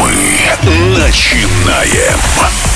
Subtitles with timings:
[0.00, 2.73] Мы начинаем.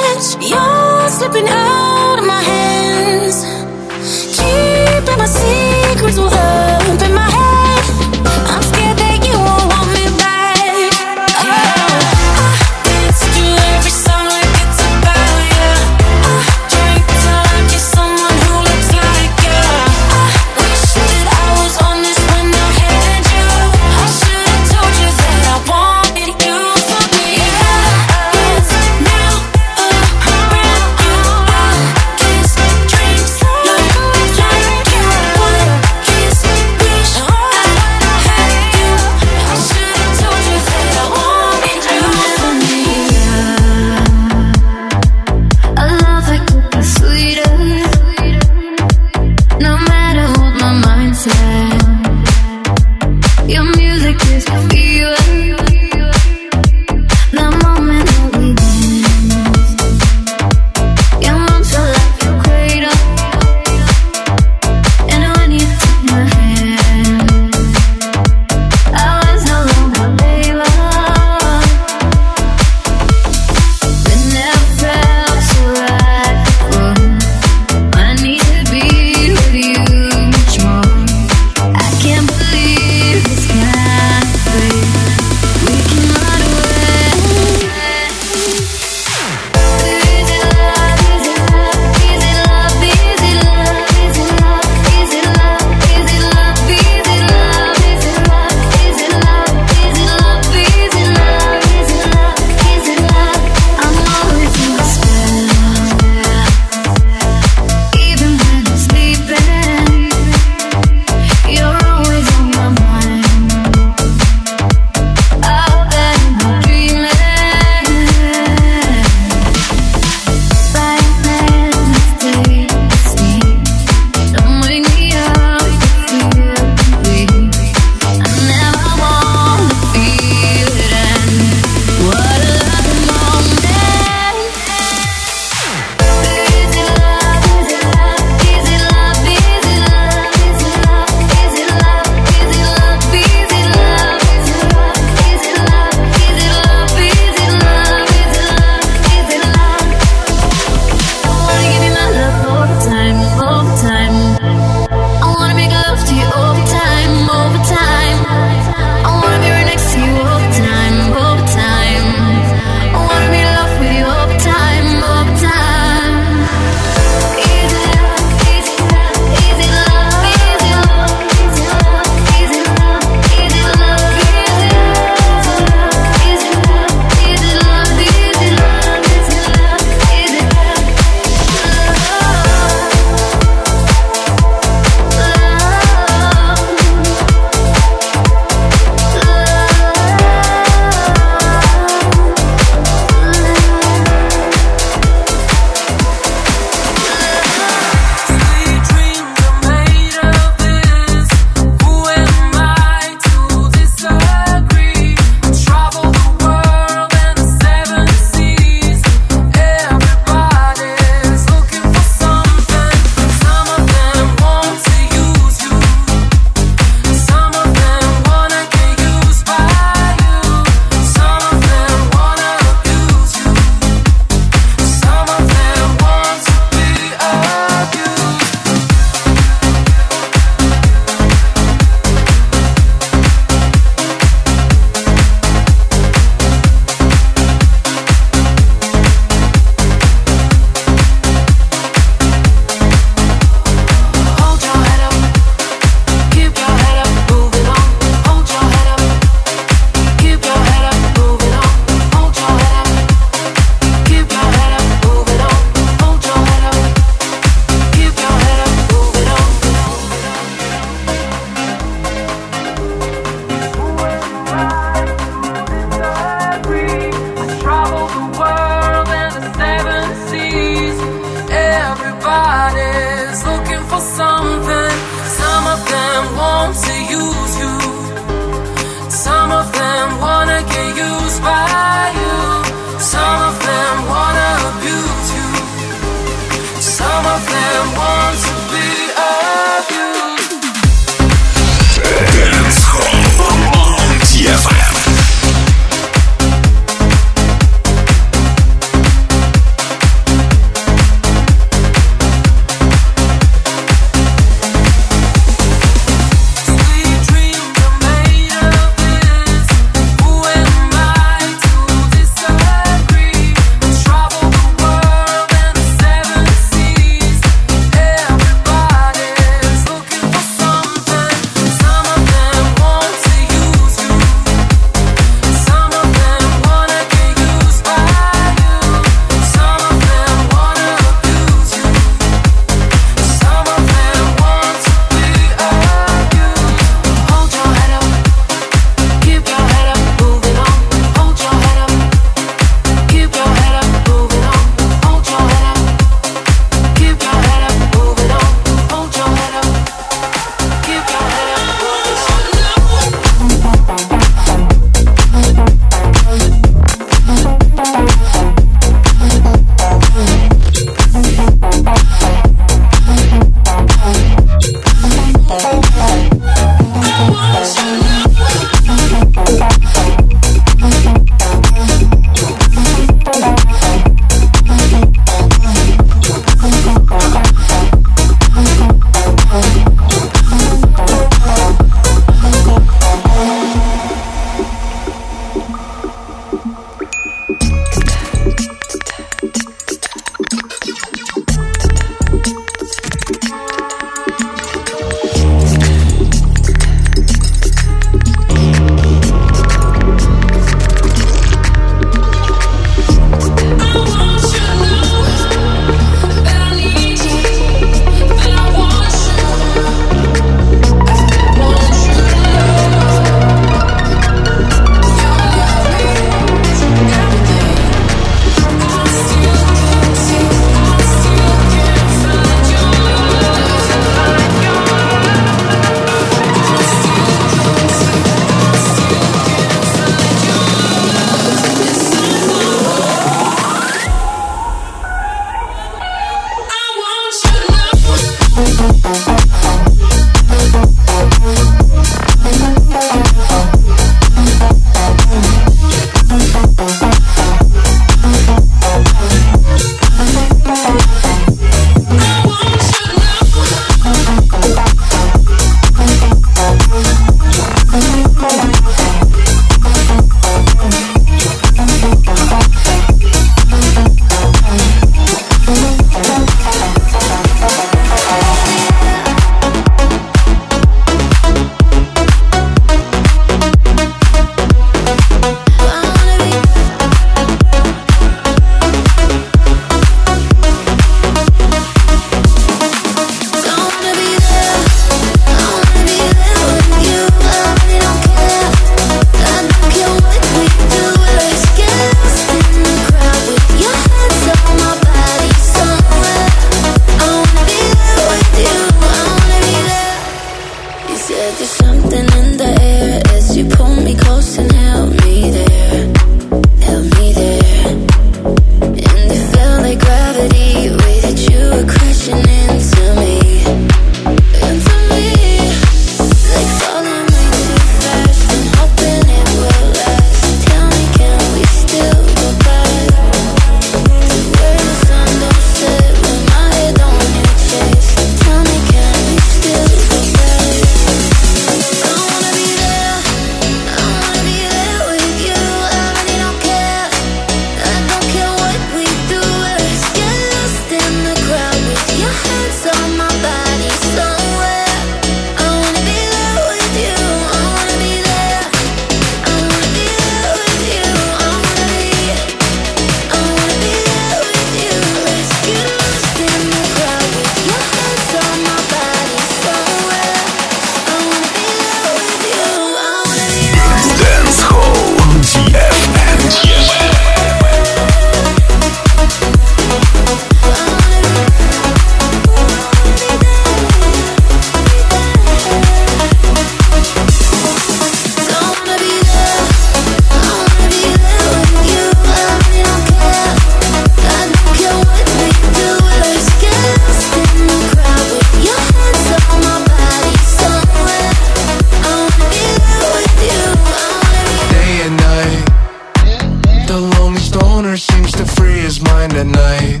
[599.04, 600.00] mind at night.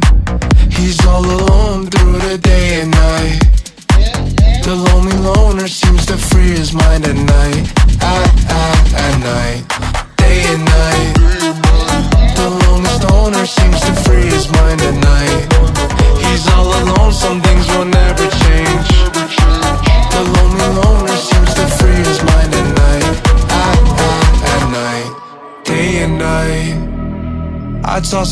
[0.70, 1.53] He's all alone.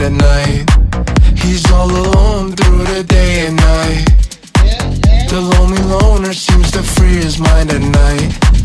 [0.00, 0.64] at night.
[1.38, 4.04] He's all alone through the day and night.
[5.30, 8.55] The lonely loner seems to free his mind at night.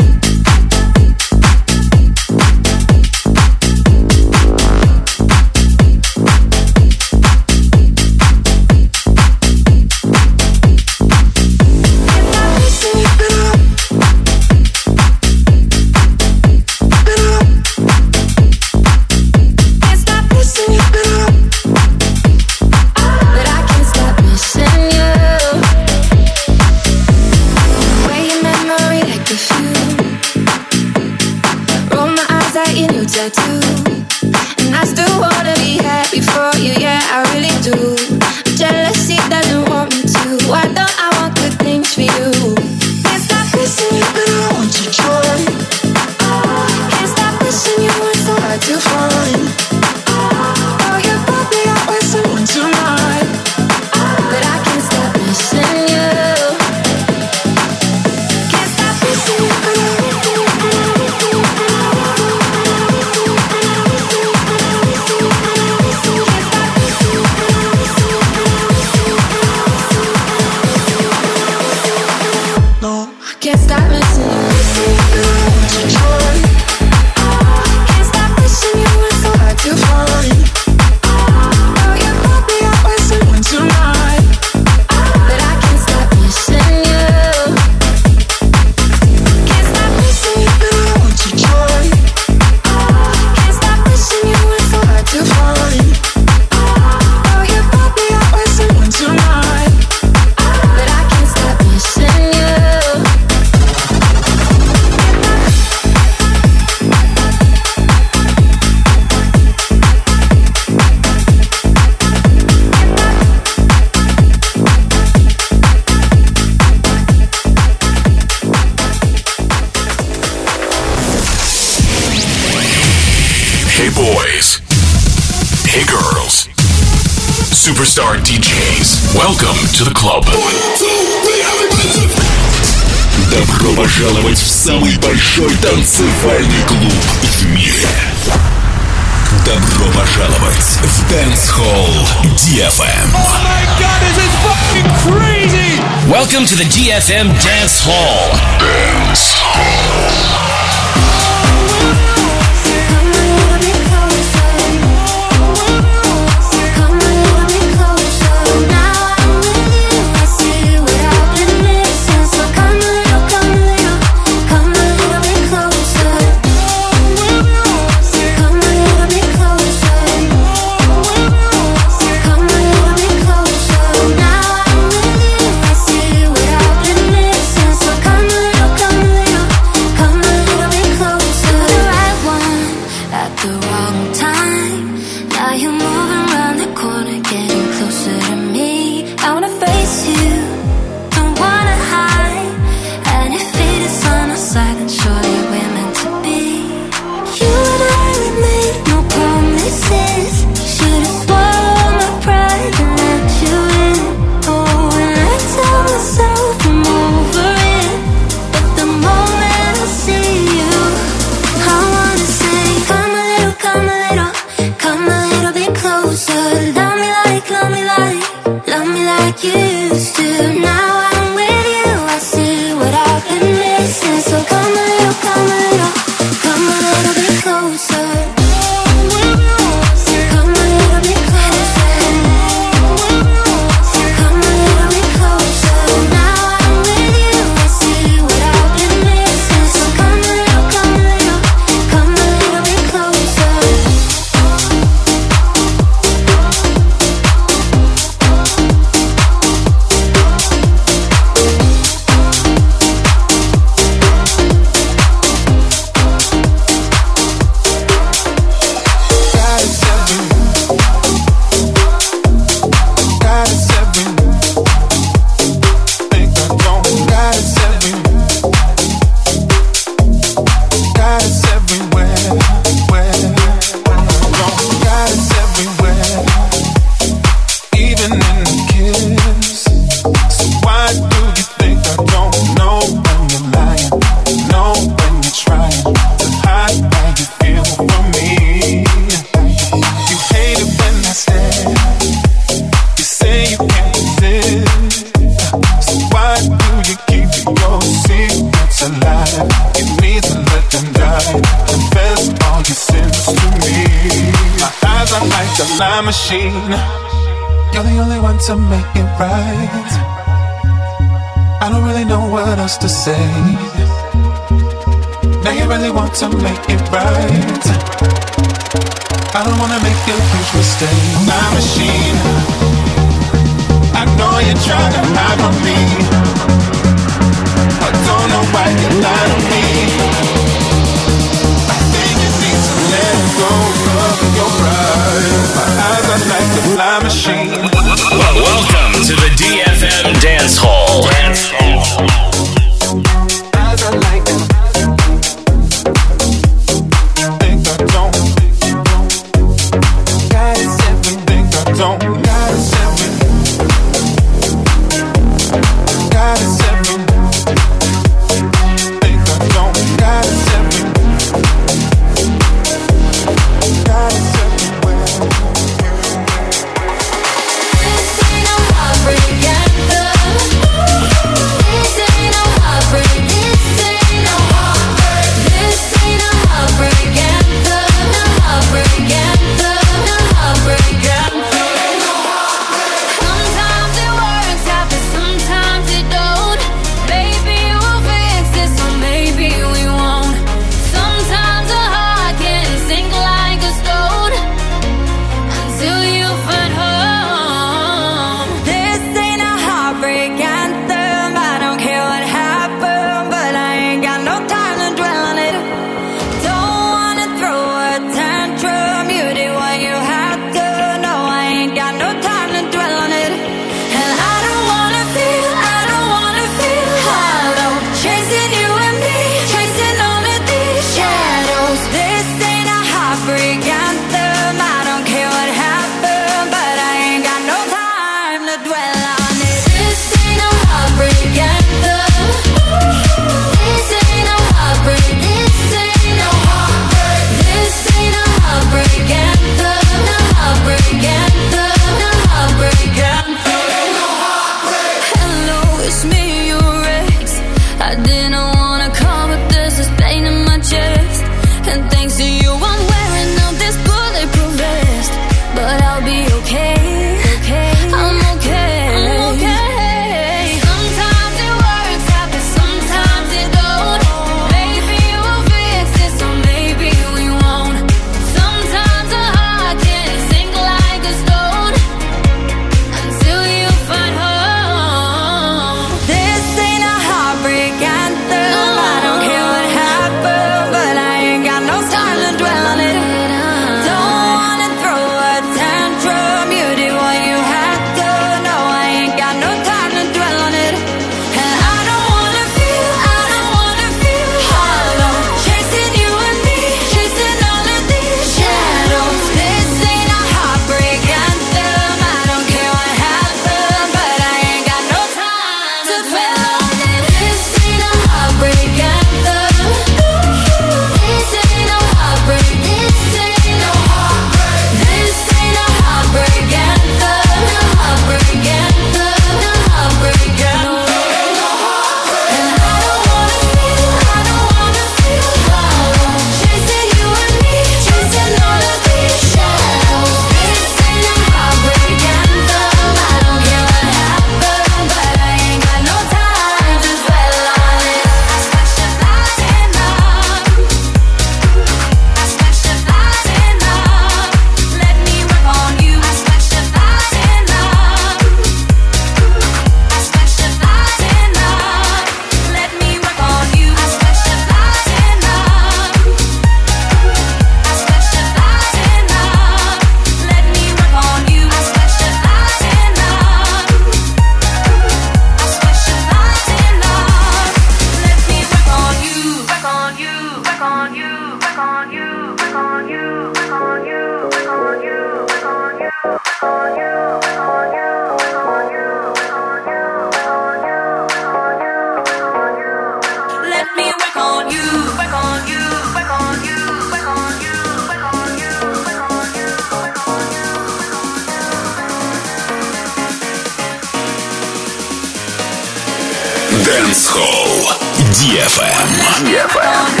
[596.91, 597.71] Dance Hall.
[598.11, 599.23] DFM.
[599.23, 600.00] DFM.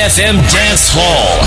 [0.00, 1.39] DFM Dance Hall.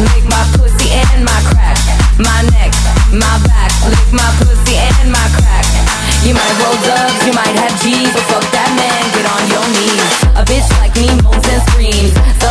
[0.00, 1.78] lick my pussy and my crack,
[2.18, 2.72] my neck,
[3.12, 5.64] my back, lick my pussy and my crack.
[6.24, 9.66] You might roll dubs, you might have G's, but fuck that man, get on your
[9.72, 10.12] knees.
[10.36, 12.45] A bitch like me moans and screams.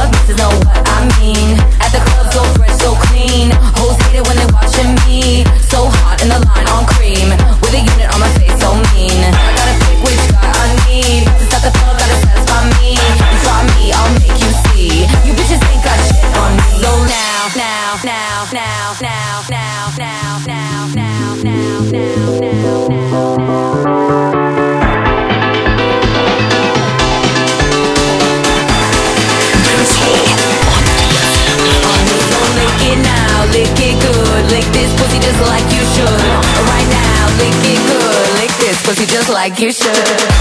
[39.45, 40.34] like you should.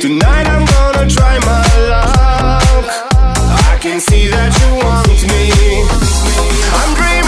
[0.00, 2.84] Tonight I'm gonna try my luck.
[3.70, 5.84] I can see that you want me.
[6.74, 7.25] I'm dreaming.